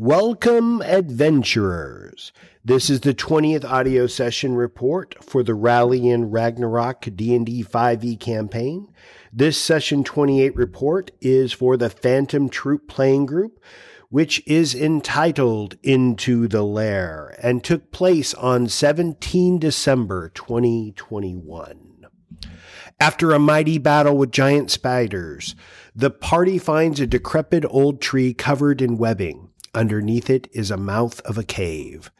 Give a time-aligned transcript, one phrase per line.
[0.00, 2.30] Welcome, adventurers.
[2.64, 8.92] This is the 20th audio session report for the Rally in Ragnarok D&D 5e campaign.
[9.32, 13.58] This session 28 report is for the Phantom Troop playing group,
[14.08, 22.06] which is entitled Into the Lair and took place on 17 December 2021.
[23.00, 25.56] After a mighty battle with giant spiders,
[25.92, 29.47] the party finds a decrepit old tree covered in webbing.
[29.74, 32.10] Underneath it is a mouth of a cave.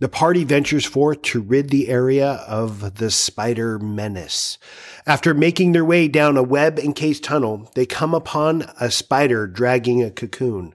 [0.00, 4.58] The party ventures forth to rid the area of the spider menace.
[5.06, 10.02] After making their way down a web encased tunnel, they come upon a spider dragging
[10.02, 10.74] a cocoon.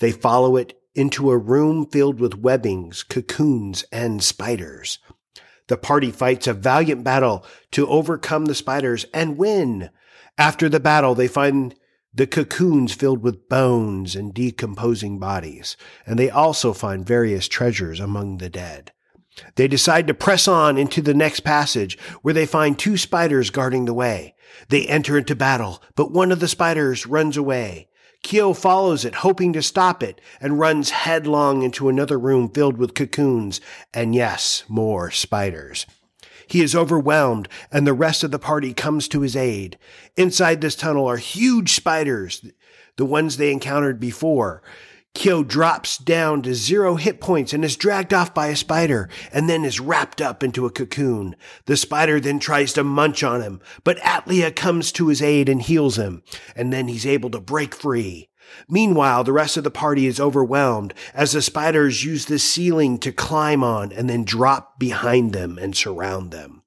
[0.00, 4.98] They follow it into a room filled with webbings, cocoons, and spiders.
[5.68, 9.90] The party fights a valiant battle to overcome the spiders and win.
[10.36, 11.74] After the battle, they find
[12.14, 18.38] the cocoons filled with bones and decomposing bodies, and they also find various treasures among
[18.38, 18.92] the dead.
[19.56, 23.84] They decide to press on into the next passage, where they find two spiders guarding
[23.84, 24.36] the way.
[24.68, 27.88] They enter into battle, but one of the spiders runs away.
[28.22, 32.94] Kyo follows it, hoping to stop it, and runs headlong into another room filled with
[32.94, 33.60] cocoons,
[33.92, 35.84] and yes, more spiders.
[36.46, 39.78] He is overwhelmed, and the rest of the party comes to his aid.
[40.16, 42.44] Inside this tunnel are huge spiders,
[42.96, 44.62] the ones they encountered before.
[45.14, 49.48] Kyo drops down to zero hit points and is dragged off by a spider and
[49.48, 51.36] then is wrapped up into a cocoon.
[51.66, 55.62] The spider then tries to munch on him, but Atlia comes to his aid and
[55.62, 56.24] heals him,
[56.56, 58.28] and then he's able to break free.
[58.68, 63.12] Meanwhile, the rest of the party is overwhelmed as the spiders use the ceiling to
[63.12, 66.62] climb on and then drop behind them and surround them.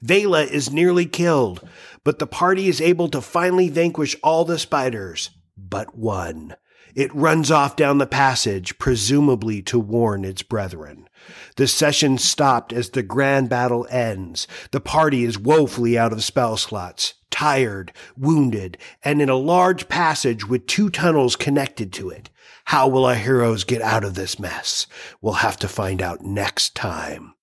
[0.00, 1.66] Vela is nearly killed,
[2.02, 6.56] but the party is able to finally vanquish all the spiders but one.
[6.94, 11.08] It runs off down the passage, presumably to warn its brethren.
[11.56, 14.46] The session stopped as the grand battle ends.
[14.70, 20.46] The party is woefully out of spell slots tired, wounded, and in a large passage
[20.46, 22.30] with two tunnels connected to it.
[22.66, 24.86] How will our heroes get out of this mess?
[25.20, 27.34] We'll have to find out next time.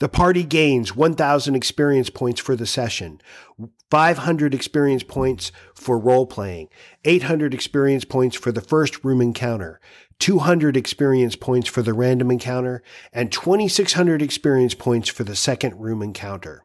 [0.00, 3.20] The party gains 1,000 experience points for the session,
[3.88, 6.68] 500 experience points for role playing,
[7.04, 9.80] 800 experience points for the first room encounter,
[10.18, 12.82] 200 experience points for the random encounter,
[13.12, 16.64] and 2,600 experience points for the second room encounter.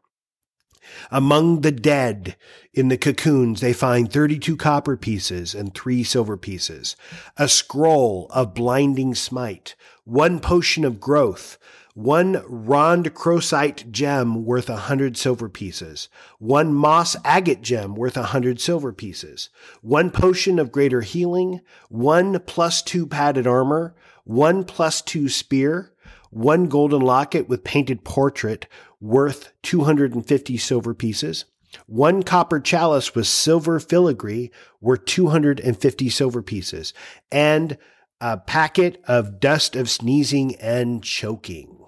[1.12, 2.35] Among the dead
[2.73, 6.96] in the cocoons, they find 32 copper pieces and three silver pieces,
[7.38, 11.57] a scroll of blinding smite, one potion of growth,
[11.95, 16.09] one rhodochrosite gem worth a hundred silver pieces,
[16.40, 19.50] one moss agate gem worth a hundred silver pieces,
[19.81, 23.95] one potion of greater healing, one plus two padded armor,
[24.25, 25.94] one plus two spear,
[26.35, 28.68] one golden locket with painted portrait
[29.00, 31.46] worth 250 silver pieces,
[31.88, 34.51] one copper chalice with silver filigree
[34.81, 36.94] worth 250 silver pieces,
[37.31, 37.78] and
[38.19, 41.85] a packet of dust of sneezing and choking.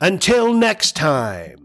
[0.00, 1.61] Until next time.